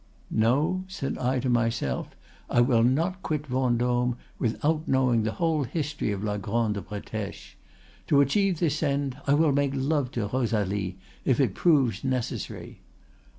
'No,' 0.31 0.83
said 0.87 1.19
I 1.19 1.37
to 1.41 1.47
myself, 1.47 2.15
'I 2.49 2.61
will 2.61 2.81
not 2.83 3.21
quit 3.21 3.43
Vendôme 3.43 4.15
without 4.39 4.87
knowing 4.87 5.21
the 5.21 5.33
whole 5.33 5.63
history 5.63 6.11
of 6.11 6.23
la 6.23 6.37
Grande 6.37 6.77
Bretèche. 6.83 7.53
To 8.07 8.19
achieve 8.19 8.57
this 8.57 8.81
end, 8.81 9.17
I 9.27 9.35
will 9.35 9.51
make 9.51 9.73
love 9.75 10.09
to 10.13 10.25
Rosalie 10.25 10.97
if 11.23 11.39
it 11.39 11.53
proves 11.53 12.03
necessary. 12.03 12.81